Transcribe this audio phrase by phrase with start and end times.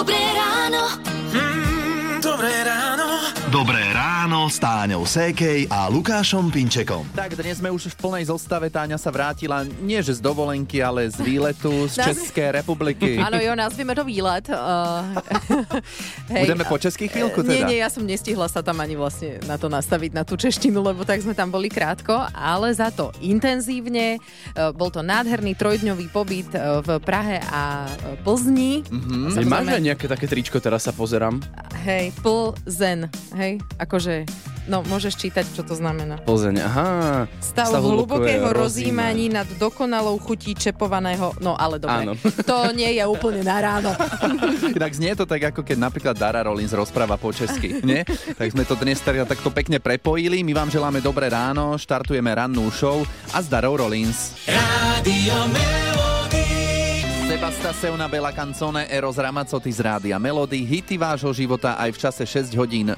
[0.00, 0.49] Dobré
[4.50, 7.06] s Táňou Sékej a Lukášom Pinčekom.
[7.14, 8.66] Tak dnes sme už v plnej zostave.
[8.66, 13.14] Táňa sa vrátila nie že z dovolenky, ale z výletu z Českej republiky.
[13.30, 14.50] Áno, jo, nazvime to výlet.
[14.60, 15.02] Uh,
[16.30, 17.52] Budeme po česky chvíľku teda?
[17.52, 20.78] Nie, nie, ja som nestihla sa tam ani vlastne na to nastaviť, na tú češtinu,
[20.78, 24.18] lebo tak sme tam boli krátko, ale za to intenzívne.
[24.54, 27.88] Uh, Bol to nádherný trojdňový pobyt v Prahe a
[28.22, 28.82] Plzni.
[28.88, 29.38] Mhm.
[29.38, 31.38] Ty máš aj nejaké také tričko, teraz sa pozerám.
[31.80, 33.08] Hej, Plzen.
[33.32, 34.28] Hej, akože,
[34.70, 36.22] no môžeš čítať, čo to znamená.
[36.22, 36.90] Plzeň, aha.
[37.42, 42.14] Stav, Stav hlubokého rozjímaní nad dokonalou chutí čepovaného, no ale dobre, Áno.
[42.46, 43.90] to nie je úplne na ráno.
[44.78, 48.06] Inak znie to tak, ako keď napríklad Dara Rollins rozpráva po česky, nie?
[48.38, 50.46] Tak sme to dnes teda takto pekne prepojili.
[50.46, 53.02] My vám želáme dobré ráno, štartujeme rannú show
[53.34, 54.38] a s Darou Rollins.
[54.46, 56.46] Rádio Melody.
[57.30, 62.22] Sebasta una bella canzone Eros Ramazzotti z Rádia Melody, hity vášho života aj v čase
[62.26, 62.90] 6 hodín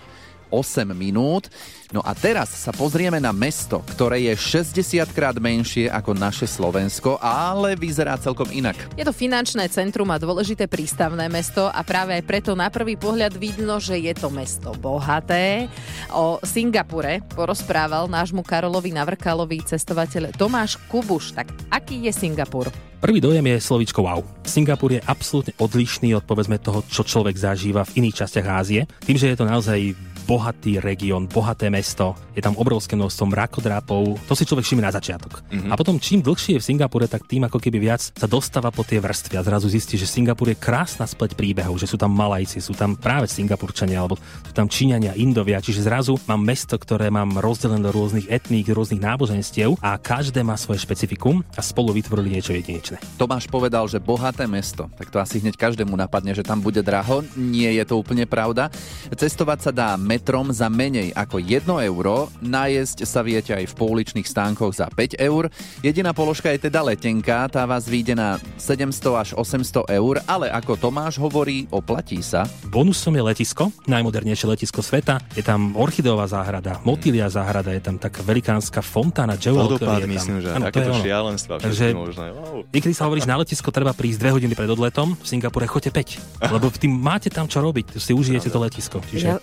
[0.53, 1.49] 8 minút.
[1.93, 7.21] No a teraz sa pozrieme na mesto, ktoré je 60 krát menšie ako naše Slovensko,
[7.21, 8.77] ale vyzerá celkom inak.
[8.97, 13.77] Je to finančné centrum a dôležité prístavné mesto a práve preto na prvý pohľad vidno,
[13.77, 15.69] že je to mesto bohaté.
[16.13, 21.37] O Singapure porozprával nášmu Karolovi Navrkalovi cestovateľ Tomáš Kubuš.
[21.37, 22.73] Tak aký je Singapur?
[23.03, 24.23] Prvý dojem je slovíčko wow.
[24.47, 28.87] Singapur je absolútne odlišný od povedzme toho, čo človek zažíva v iných častiach Ázie.
[29.03, 29.91] Tým, že je to naozaj
[30.25, 35.45] bohatý región, bohaté mesto, je tam obrovské množstvo mrakodrápov, to si človek všimne na začiatok.
[35.51, 35.71] Mm-hmm.
[35.71, 38.87] A potom čím dlhšie je v Singapure, tak tým ako keby viac sa dostáva po
[38.87, 42.63] tie vrstvy a zrazu zistí, že Singapur je krásna spleť príbehov, že sú tam Malajci,
[42.63, 47.37] sú tam práve Singapurčania, alebo sú tam Číňania, Indovia, čiže zrazu mám mesto, ktoré mám
[47.43, 52.55] rozdelené do rôznych etník, rôznych náboženstiev a každé má svoje špecifikum a spolu vytvorili niečo
[52.55, 53.03] jedinečné.
[53.19, 57.27] Tomáš povedal, že bohaté mesto, tak to asi hneď každému napadne, že tam bude draho.
[57.35, 58.71] Nie je to úplne pravda.
[59.13, 59.89] Cestovať sa dá
[60.23, 65.19] metrom za menej ako 1 euro, najesť sa viete aj v pouličných stánkoch za 5
[65.19, 65.51] eur.
[65.83, 70.79] Jediná položka je teda letenka, tá vás vyjde na 700 až 800 eur, ale ako
[70.79, 72.47] Tomáš hovorí, oplatí sa.
[72.71, 75.19] Bonusom je letisko, najmodernejšie letisko sveta.
[75.35, 80.15] Je tam orchideová záhrada, motýlia záhrada, je tam taká velikánska fontána Vodopád, ktorý je tam.
[80.15, 82.27] myslím, že je takéto šialenstva, Takže- možné.
[82.31, 82.63] Wow.
[82.71, 85.91] Niekedy sa hovorí, že na letisko treba prísť 2 hodiny pred odletom, v Singapure choďte
[85.91, 89.03] 5, lebo v tým máte tam čo robiť, si užijete to letisko.
[89.03, 89.43] Čiže Ja-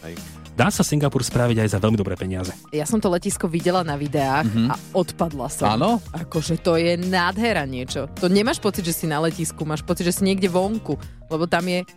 [0.60, 2.52] dá sa Singapur spraviť aj za veľmi dobré peniaze.
[2.76, 5.80] Ja som to letisko videla na videách a odpadla som.
[5.80, 6.04] Áno?
[6.12, 8.12] Akože to je nádhera niečo.
[8.20, 11.00] To nemáš pocit, že si na letisku, máš pocit, že si niekde vonku,
[11.32, 11.88] lebo tam je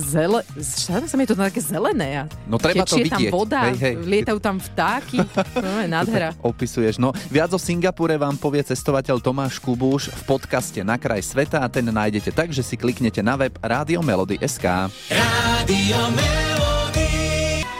[0.00, 0.40] zele...
[0.64, 2.24] Sa mi to také zelené.
[2.48, 3.32] No treba to tečie tam vidieť.
[3.36, 3.94] voda, Hej, hej.
[4.00, 5.20] lietajú tam vtáky.
[5.56, 6.30] No, je nádhera.
[6.40, 6.96] Opisuješ.
[7.02, 11.66] No, viac o Singapure vám povie cestovateľ Tomáš Kubúš v podcaste Na kraj sveta a
[11.66, 14.64] ten nájdete tak, že si kliknete na web Rádio Melody.sk.
[15.10, 17.25] Rádio Melody.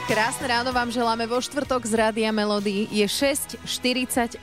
[0.06, 2.87] Krásne ráno vám želáme vo štvrtok z Rádia Melody.
[2.94, 4.39] Je 6.47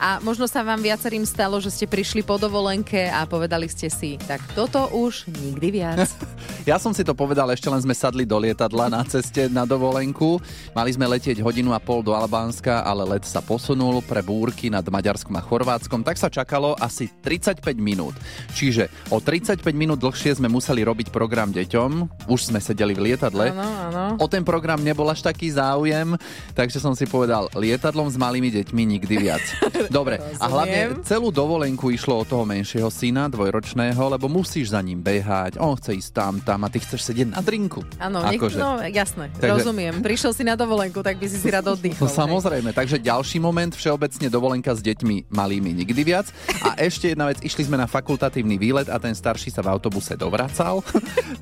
[0.00, 4.16] a možno sa vám viacerým stalo, že ste prišli po dovolenke a povedali ste si,
[4.16, 6.08] tak toto už nikdy viac.
[6.64, 10.40] Ja som si to povedal, ešte len sme sadli do lietadla na ceste na dovolenku.
[10.72, 14.80] Mali sme letieť hodinu a pol do Albánska, ale let sa posunul pre búrky nad
[14.80, 18.16] Maďarskom a Chorvátskom, tak sa čakalo asi 35 minút.
[18.56, 23.52] Čiže o 35 minút dlhšie sme museli robiť program deťom, už sme sedeli v lietadle.
[23.52, 24.04] Áno, áno.
[24.16, 26.14] O ten program nebol až taký záujem,
[26.54, 29.42] takže som si povedal, lietadlom s malými deťmi nikdy viac.
[29.90, 35.02] Dobre, a hlavne celú dovolenku išlo o toho menšieho syna, dvojročného, lebo musíš za ním
[35.02, 37.82] behať, on chce ísť tam, tam a ty chceš sedieť na drinku.
[37.98, 38.62] Áno, Akože.
[38.62, 39.98] no jasné, Takže- rozumiem.
[39.98, 42.06] Prišiel si na dovolenku, tak by si si rád oddychol.
[42.06, 46.30] No samozrejme, takže ďalší moment, všeobecne dovolenka s deťmi malými nikdy viac.
[46.62, 50.14] A ešte jedna vec, išli sme na fakultatívny výlet a ten starší sa v autobuse
[50.14, 50.78] dovracal.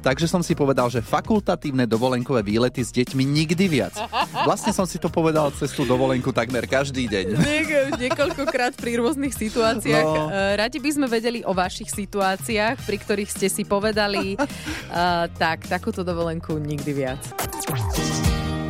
[0.01, 3.99] takže som si povedal, že fakultatívne dovolenkové výlety s deťmi nikdy viac.
[4.47, 7.27] Vlastne som si to povedal cez tú dovolenku takmer každý deň.
[7.35, 10.07] Niek- niekoľkokrát pri rôznych situáciách.
[10.07, 10.31] No.
[10.31, 10.55] No.
[10.55, 16.07] Radi by sme vedeli o vašich situáciách, pri ktorých ste si povedali, uh, tak, takúto
[16.07, 17.21] dovolenku nikdy viac.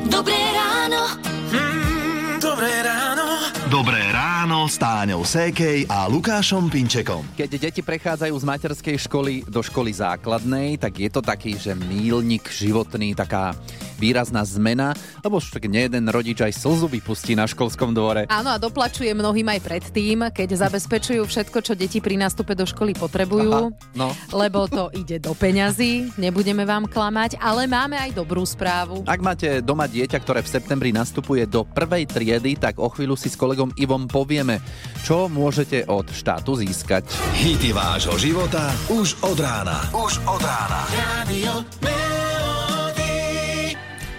[0.06, 1.16] Dobré ráno.
[1.52, 3.26] Mm, dobré ráno.
[3.68, 4.11] Dobré
[4.42, 7.22] ráno s Táňou Sékej a Lukášom Pinčekom.
[7.38, 12.50] Keď deti prechádzajú z materskej školy do školy základnej, tak je to taký, že mílnik
[12.50, 13.54] životný, taká
[14.02, 18.26] výrazná zmena, lebo však nejeden rodič aj slzu vypustí na školskom dvore.
[18.26, 22.98] Áno a doplačuje mnohým aj predtým, keď zabezpečujú všetko, čo deti pri nástupe do školy
[22.98, 23.70] potrebujú.
[23.70, 24.10] Aha, no.
[24.34, 29.06] Lebo to ide do peňazí, nebudeme vám klamať, ale máme aj dobrú správu.
[29.06, 33.30] Ak máte doma dieťa, ktoré v septembri nastupuje do prvej triedy, tak o chvíľu si
[33.30, 34.64] s kolegom Ivom povieme povieme,
[35.04, 37.04] čo môžete od štátu získať.
[37.36, 39.76] Hity vášho života už od rána.
[39.92, 40.88] Už od rána.
[41.20, 41.60] Radio.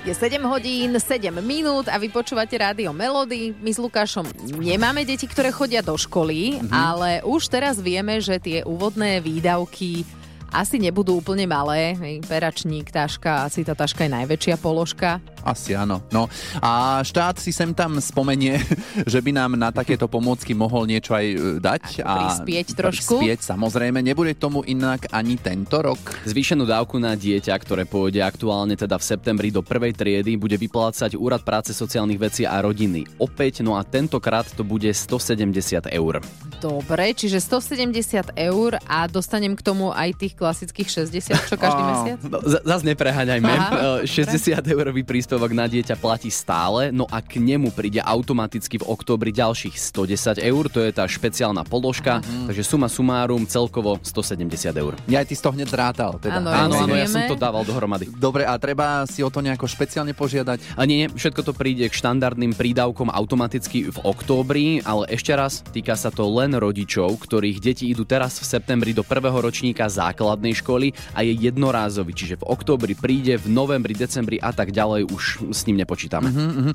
[0.06, 3.58] Je 7 hodín, 7 minút a vy počúvate rádio Melody.
[3.58, 4.30] My s Lukášom
[4.62, 10.06] nemáme deti, ktoré chodia do školy, ale už teraz vieme, že tie úvodné výdavky
[10.54, 11.98] asi nebudú úplne malé.
[12.30, 15.18] Peračník, taška, asi tá taška je najväčšia položka.
[15.42, 16.00] Asi áno.
[16.14, 16.30] No
[16.62, 18.62] a štát si sem tam spomenie,
[19.12, 22.06] že by nám na takéto pomôcky mohol niečo aj e, dať.
[22.06, 23.20] A prispieť trošku.
[23.20, 24.00] Prispieť, samozrejme.
[24.00, 26.00] Nebude tomu inak ani tento rok.
[26.24, 31.18] Zvýšenú dávku na dieťa, ktoré pôjde aktuálne teda v septembri do prvej triedy, bude vyplácať
[31.18, 33.04] Úrad práce sociálnych vecí a rodiny.
[33.18, 36.22] Opäť, no a tentokrát to bude 170 eur.
[36.64, 41.88] Dobre, čiže 170 eur a dostanem k tomu aj tých klasických 60, čo každý Á,
[41.90, 42.20] mesiac?
[42.26, 43.48] No, z- zas nepreháňajme.
[43.50, 43.72] Aha,
[44.04, 44.36] E, 60
[44.68, 49.72] eurový príspevok na dieťa platí stále, no a k nemu príde automaticky v októbri ďalších
[49.74, 52.52] 110 eur, to je tá špeciálna položka, Mhm.
[52.52, 55.00] takže suma sumárum celkovo 170 eur.
[55.06, 56.12] Ja aj ty si to hneď zrátal.
[56.16, 56.38] Teda.
[56.38, 58.12] Áno, Áno, áno, ja som to dával dohromady.
[58.12, 60.76] Dobre, a treba si o to nejako špeciálne požiadať?
[60.76, 65.62] A nie, nie, všetko to príde k štandardným prídavkom automaticky v októbri, ale ešte raz,
[65.66, 69.86] týka sa to len rodičov, ktorých deti idú teraz v septembri do prvého ročníka
[70.34, 75.06] základnej školy a je jednorázový, čiže v októbri príde, v novembri, decembri a tak ďalej
[75.14, 76.34] už s ním nepočítame.
[76.34, 76.74] Uh-huh.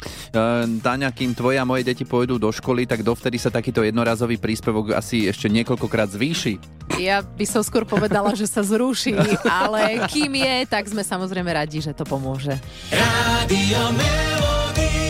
[0.78, 4.94] Táňa, kým tvoje a moje deti pôjdu do školy, tak dovtedy sa takýto jednorazový príspevok
[4.94, 6.78] asi ešte niekoľkokrát zvýši.
[7.02, 9.18] Ja by som skôr povedala, že sa zruší,
[9.66, 12.54] ale kým je, tak sme samozrejme radi, že to pomôže.
[12.94, 15.07] Radio Melody.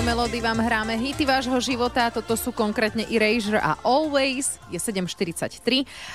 [0.00, 5.60] Rádiu Melody vám hráme hity vášho života, toto sú konkrétne Erasure a Always, je 7.43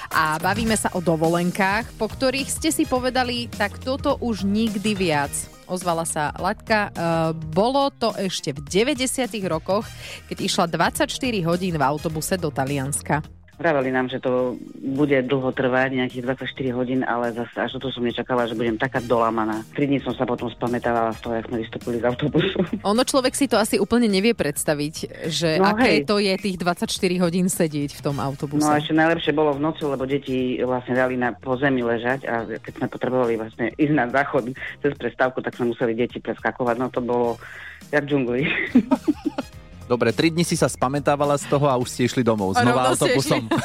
[0.09, 5.29] a bavíme sa o dovolenkách, po ktorých ste si povedali, tak toto už nikdy viac.
[5.69, 6.89] Ozvala sa Latka.
[6.89, 9.21] E, bolo to ešte v 90.
[9.45, 9.85] rokoch,
[10.33, 11.05] keď išla 24
[11.45, 13.34] hodín v autobuse do Talianska.
[13.55, 18.03] Vraveli nám, že to bude dlho trvať, nejakých 24 hodín, ale zase až toto som
[18.03, 19.63] nečakala, že budem taká dolamaná.
[19.71, 22.59] Tri dní som sa potom spamätávala z toho, jak sme vystúpili z autobusu.
[22.91, 24.95] Ono človek si to asi úplne nevie predstaviť,
[25.31, 26.07] že No aké hej.
[26.07, 26.91] to je tých 24
[27.23, 28.59] hodín sedieť v tom autobuse.
[28.59, 32.43] No a ešte najlepšie bolo v noci, lebo deti vlastne dali na pozemí ležať a
[32.59, 34.51] keď sme potrebovali vlastne ísť na záchod
[34.83, 36.75] cez prestávku, tak sme museli deti preskakovať.
[36.75, 37.39] No to bolo
[37.87, 38.43] jak džungli.
[39.85, 42.57] Dobre, tri dni si sa spamätávala z toho a už ste išli domov.
[42.57, 43.43] Znova rovno ste autobusom.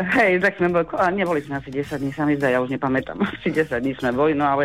[0.00, 2.72] Hej, tak sme boli, a neboli sme asi 10 dní, sa mi zdá, ja už
[2.72, 4.64] nepamätám, asi 10 dní sme boli, no ale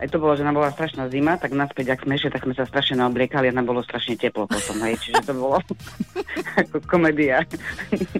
[0.00, 2.54] aj to bolo, že nám bola strašná zima, tak naspäť, ak sme išli, tak sme
[2.56, 5.60] sa strašne naobliekali a nám bolo strašne teplo potom, hej, čiže to bolo
[6.62, 7.44] ako komédia.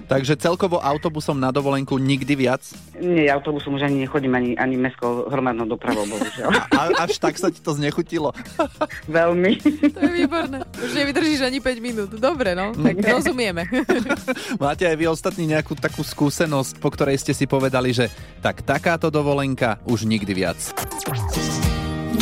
[0.07, 2.63] Takže celkovo autobusom na dovolenku nikdy viac.
[3.01, 6.51] Nie, autobusom už ani nechodím, ani, ani mestskou hromadnou dopravou, bohužiaľ.
[6.71, 8.31] A, až tak sa ti to znechutilo.
[9.11, 9.59] Veľmi.
[9.93, 10.63] To je výborné.
[10.79, 12.11] Už nevydržíš ani 5 minút.
[12.15, 12.71] Dobre, no.
[12.77, 13.67] Tak rozumieme.
[14.63, 18.09] Máte aj vy ostatní nejakú takú skúsenosť, po ktorej ste si povedali, že
[18.39, 20.59] tak takáto dovolenka už nikdy viac.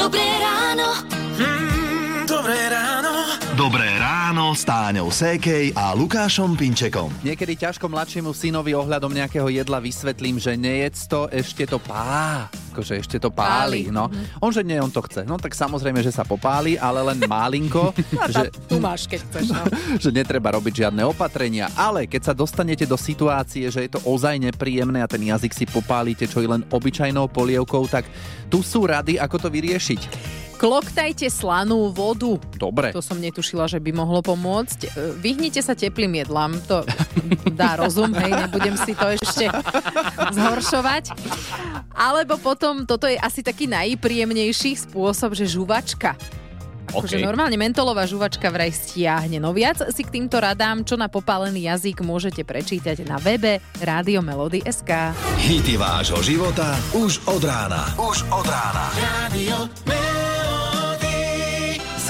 [0.01, 0.97] Dobré ráno.
[1.37, 1.70] Mm.
[3.61, 7.13] Dobré ráno s Táňou Sékej a Lukášom Pinčekom.
[7.21, 12.49] Niekedy ťažko mladšiemu synovi ohľadom nejakého jedla vysvetlím, že nejedz to, ešte to pá.
[12.73, 14.09] Akože ešte to páli, no.
[14.41, 15.29] On, že nie, on to chce.
[15.29, 17.93] No tak samozrejme, že sa popáli, ale len málinko,
[18.33, 19.53] že, Tu máš, keď chceš.
[19.53, 19.61] No.
[20.09, 21.69] že netreba robiť žiadne opatrenia.
[21.77, 25.69] Ale keď sa dostanete do situácie, že je to ozaj nepríjemné a ten jazyk si
[25.69, 28.09] popálite čo i len obyčajnou polievkou, tak
[28.49, 30.41] tu sú rady, ako to vyriešiť.
[30.61, 32.37] Kloktajte slanú vodu.
[32.61, 32.93] Dobre.
[32.93, 34.79] To som netušila, že by mohlo pomôcť.
[34.85, 36.85] E, Vyhnite sa teplým jedlám, to
[37.57, 39.49] dá rozum, hej, nebudem si to ešte
[40.37, 41.17] zhoršovať.
[41.97, 46.13] Alebo potom, toto je asi taký najpríjemnejší spôsob, že žuvačka.
[46.91, 47.25] Akože OK.
[47.25, 49.39] normálne mentolová žuvačka vraj stiahne.
[49.39, 53.63] No viac si k týmto radám, čo na popálený jazyk môžete prečítať na webe
[54.67, 55.15] SK.
[55.39, 57.95] Hity vášho života už od rána.
[57.97, 58.85] Už od rána.
[58.99, 60.10] Radio.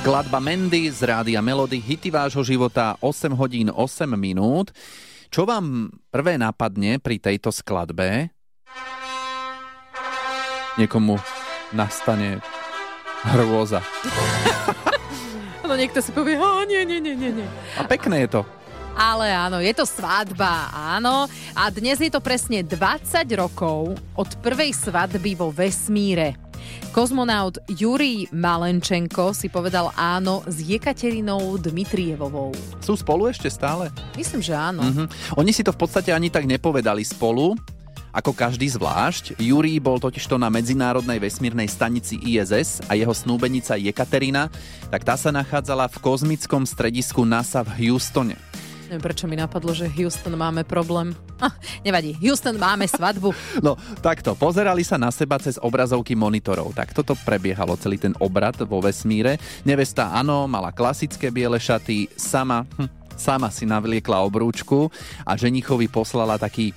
[0.00, 4.72] Skladba Mendy z Rádia Melody, hity vášho života, 8 hodín 8 minút.
[5.28, 8.32] Čo vám prvé napadne pri tejto skladbe?
[10.80, 11.20] Niekomu
[11.76, 12.40] nastane
[13.28, 13.84] hrôza.
[15.68, 16.34] No niekto si povie,
[16.66, 17.48] nie, nie, nie, nie, nie.
[17.78, 18.42] A pekné je to.
[18.96, 21.30] Ale áno, je to svadba, áno.
[21.54, 26.49] A dnes je to presne 20 rokov od prvej svadby vo vesmíre.
[26.90, 32.50] Kozmonaut Jurij Malenčenko si povedal áno s Jekaterinou Dmitrievovou.
[32.82, 33.94] Sú spolu ešte stále?
[34.18, 34.82] Myslím, že áno.
[34.82, 35.04] Mhm.
[35.38, 37.54] Oni si to v podstate ani tak nepovedali spolu,
[38.10, 39.38] ako každý zvlášť.
[39.38, 44.50] Jurij bol totižto na medzinárodnej vesmírnej stanici ISS a jeho snúbenica Jekaterina,
[44.90, 48.34] tak tá sa nachádzala v kozmickom stredisku NASA v Houstone.
[48.90, 51.14] Neviem, prečo mi napadlo, že Houston máme problém.
[51.38, 51.54] Ah,
[51.86, 53.30] nevadí, Houston máme svadbu.
[53.62, 56.74] No, takto, pozerali sa na seba cez obrazovky monitorov.
[56.74, 59.38] Tak toto prebiehalo celý ten obrad vo vesmíre.
[59.62, 64.90] Nevesta, áno, mala klasické biele šaty, sama, hm, sama si navliekla obrúčku
[65.22, 66.74] a ženichovi poslala taký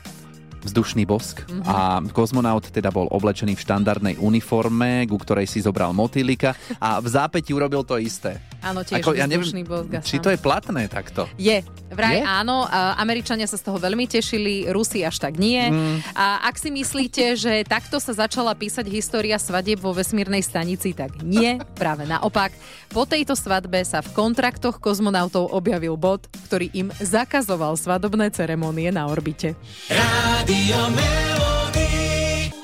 [0.69, 1.65] vzdušný bosk mm-hmm.
[1.65, 7.09] a kozmonaut teda bol oblečený v štandardnej uniforme, ku ktorej si zobral motýlika a v
[7.09, 8.37] zápäti urobil to isté.
[8.63, 10.01] Áno, tiež Ako, ja neviem, bosk.
[10.07, 11.27] Či to je platné takto?
[11.35, 11.59] Je.
[11.93, 12.25] Vraj je?
[12.25, 12.65] áno,
[12.97, 15.61] Američania sa z toho veľmi tešili, Rusi až tak nie.
[15.69, 16.01] Mm.
[16.17, 21.21] A ak si myslíte, že takto sa začala písať história svadieb vo vesmírnej stanici, tak
[21.21, 22.55] nie, práve naopak.
[22.89, 29.05] Po tejto svadbe sa v kontraktoch kozmonautov objavil bod, ktorý im zakazoval svadobné ceremonie na
[29.05, 29.53] orbite.
[29.91, 30.81] Rádio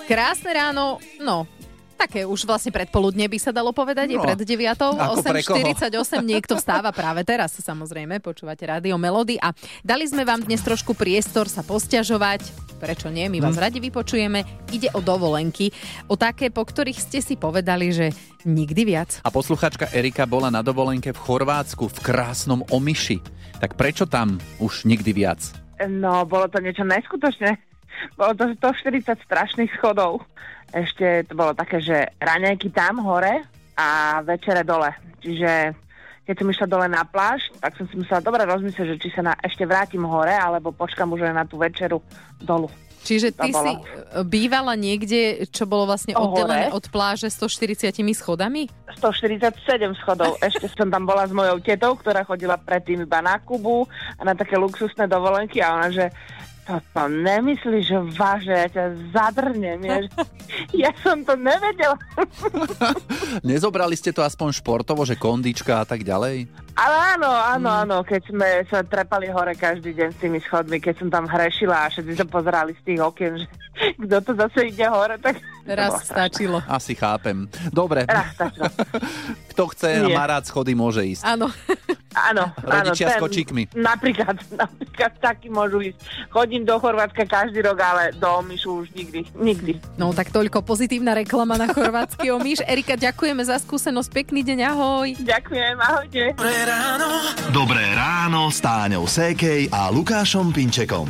[0.10, 1.46] Krásne ráno, no,
[2.00, 4.72] také už vlastne predpoludne by sa dalo povedať, no, je pred 9.
[5.20, 5.92] 8.48
[6.24, 9.52] niekto vstáva práve teraz, samozrejme, počúvate rádio Melody a
[9.84, 13.66] dali sme vám dnes trošku priestor sa posťažovať, prečo nie, my vás hmm.
[13.68, 14.40] radi vypočujeme,
[14.72, 15.76] ide o dovolenky,
[16.08, 18.16] o také, po ktorých ste si povedali, že
[18.48, 19.20] nikdy viac.
[19.28, 23.20] A posluchačka Erika bola na dovolenke v Chorvátsku, v krásnom Omiši.
[23.60, 25.44] Tak prečo tam už nikdy viac?
[25.84, 27.69] No, bolo to niečo neskutočné.
[28.16, 30.24] Bolo to 140 strašných schodov
[30.74, 33.42] ešte to bolo také, že raňajky tam hore
[33.74, 34.94] a večere dole.
[35.18, 35.74] Čiže
[36.30, 39.26] keď som išla dole na pláž, tak som si musela dobre rozmyslieť, že či sa
[39.26, 42.06] na, ešte vrátim hore, alebo počkam už na tú večeru
[42.38, 42.70] dolu.
[43.00, 43.80] Čiže ty si e,
[44.28, 48.68] bývala niekde, čo bolo vlastne oddelené od pláže 140 schodami?
[49.00, 49.56] 147
[50.04, 50.36] schodov.
[50.46, 53.88] Ešte som tam bola s mojou tetou, ktorá chodila predtým iba na Kubu
[54.20, 56.12] a na také luxusné dovolenky a ona, že
[56.78, 59.82] to nemyslíš, že váže, ja ťa zadrnem.
[59.82, 59.98] Ja,
[60.88, 61.98] ja som to nevedela.
[63.50, 66.46] Nezobrali ste to aspoň športovo, že kondička a tak ďalej?
[66.78, 67.80] Ale áno, áno, mm.
[67.84, 71.90] áno, keď sme sa trepali hore každý deň s tými schodmi, keď som tam hrešila
[71.90, 73.48] a všetci sa pozerali z tých okien, že
[74.06, 75.42] kto to zase ide hore, tak...
[75.66, 76.62] Raz stačilo.
[76.66, 77.50] Asi chápem.
[77.74, 78.06] Dobre.
[78.06, 78.70] Raz stačilo.
[79.54, 81.24] Kto chce a má rád schody, môže ísť.
[81.26, 81.50] Áno.
[82.28, 83.64] Áno, Rodičia áno, s kočíkmi.
[83.78, 85.98] Napríklad, napríklad taký môžu ísť.
[86.28, 89.20] Chodím do Chorvátska každý rok, ale do Omišu už nikdy.
[89.40, 89.72] Nikdy.
[89.96, 92.62] No tak toľko pozitívna reklama na chorvátsky Omiš.
[92.68, 94.10] Erika, ďakujeme za skúsenosť.
[94.12, 95.08] Pekný deň, ahoj.
[95.24, 96.22] Ďakujem, ahojte.
[96.36, 97.08] Dobré ráno.
[97.56, 101.08] Dobré ráno s Táňou Sékej a Lukášom Pinčekom.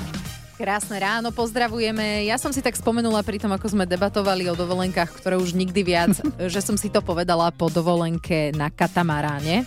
[0.59, 2.27] Krásne ráno, pozdravujeme.
[2.27, 5.87] Ja som si tak spomenula pri tom, ako sme debatovali o dovolenkách, ktoré už nikdy
[5.87, 6.19] viac,
[6.51, 9.63] že som si to povedala po dovolenke na katamaráne.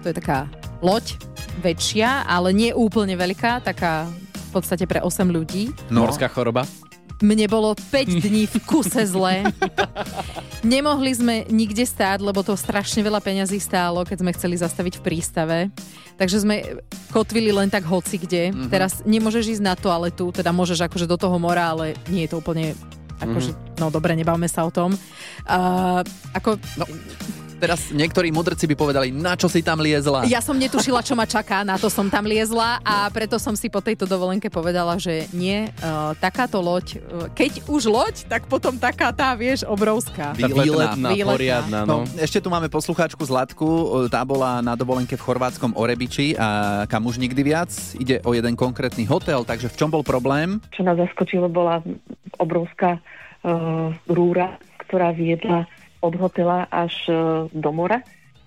[0.00, 0.48] To je taká
[0.80, 1.16] loď
[1.60, 4.08] väčšia, ale nie úplne veľká, taká
[4.50, 5.70] v podstate pre 8 ľudí.
[5.92, 6.66] Norská choroba?
[7.20, 9.44] Mne bolo 5 dní v kuse zle.
[10.64, 15.04] Nemohli sme nikde stáť, lebo to strašne veľa peňazí stálo, keď sme chceli zastaviť v
[15.04, 15.58] prístave.
[16.16, 16.80] Takže sme
[17.12, 18.50] kotvili len tak hoci kde.
[18.50, 18.70] Mm-hmm.
[18.72, 22.40] Teraz nemôžeš ísť na toaletu, teda môžeš akože do toho mora, ale nie je to
[22.40, 22.72] úplne
[23.20, 23.78] akože, mm-hmm.
[23.84, 24.96] no dobre, nebavme sa o tom.
[25.44, 26.00] Uh,
[26.32, 26.88] ako, no
[27.60, 30.24] teraz niektorí mudrci by povedali, na čo si tam liezla?
[30.24, 33.68] Ja som netušila, čo ma čaká, na to som tam liezla a preto som si
[33.68, 38.80] po tejto dovolenke povedala, že nie, uh, takáto loď, uh, keď už loď, tak potom
[38.80, 40.32] taká tá, vieš, obrovská.
[40.32, 41.78] Výletná, výletná, poriadna.
[41.84, 42.08] No.
[42.08, 42.16] no.
[42.16, 43.68] Ešte tu máme poslucháčku Zlatku,
[44.08, 47.68] tá bola na dovolenke v chorvátskom Orebiči a kam už nikdy viac.
[48.00, 50.64] Ide o jeden konkrétny hotel, takže v čom bol problém?
[50.72, 51.84] Čo nás zaskočilo, bola
[52.40, 54.56] obrovská uh, rúra,
[54.88, 55.68] ktorá viedla
[56.00, 57.14] od hotela až e,
[57.52, 58.00] do mora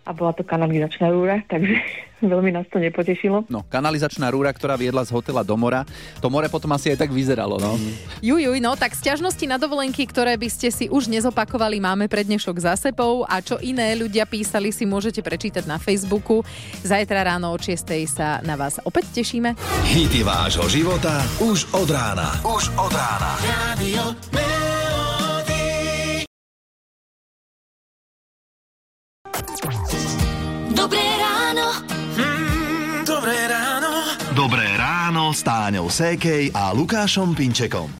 [0.03, 1.79] a bola to kanalizačná rúra, takže
[2.23, 3.47] veľmi nás to nepotešilo.
[3.51, 5.83] No, kanalizačná rúra, ktorá viedla z hotela do mora,
[6.23, 7.75] to more potom asi aj tak vyzeralo, no.
[8.23, 12.27] Juj, juj, no, tak sťažnosti na dovolenky, ktoré by ste si už nezopakovali, máme pred
[12.27, 16.47] dnešok za sebou a čo iné ľudia písali, si môžete prečítať na Facebooku.
[16.83, 17.75] Zajtra ráno o 6
[18.07, 19.55] sa na vás opäť tešíme.
[19.87, 22.39] Hity vášho života už od rána.
[22.47, 23.31] Už od rána.
[23.75, 24.03] Radio
[35.33, 37.89] s Táňou Sékej a Lukášom Pinčekom.